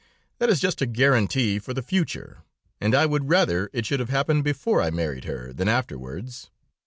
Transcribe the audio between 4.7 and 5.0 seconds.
I